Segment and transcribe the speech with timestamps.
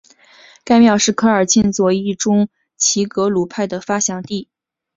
[0.63, 4.49] 该庙是科尔沁左翼中旗格鲁派的发祥地。